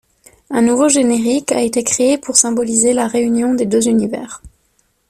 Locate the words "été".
1.61-1.83